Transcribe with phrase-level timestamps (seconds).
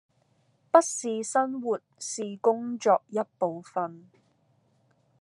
[0.71, 4.09] 不是生活是工作一部分